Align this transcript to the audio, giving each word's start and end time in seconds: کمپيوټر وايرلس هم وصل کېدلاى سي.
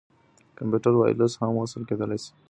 کمپيوټر 0.57 0.93
وايرلس 0.97 1.33
هم 1.39 1.51
وصل 1.57 1.81
کېدلاى 1.89 2.19
سي. 2.23 2.31